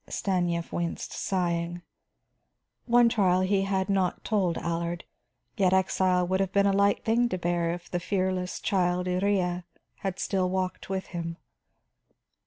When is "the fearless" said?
7.87-8.59